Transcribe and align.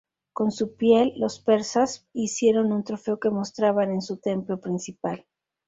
Con 0.33 0.49
su 0.51 0.75
piel 0.77 1.13
los 1.17 1.39
persas 1.39 2.07
hicieron 2.11 2.71
un 2.73 2.83
trofeo 2.83 3.19
que 3.19 3.29
mostraban 3.29 3.91
en 3.91 4.01
su 4.01 4.17
templo 4.17 4.59
principal. 4.59 5.27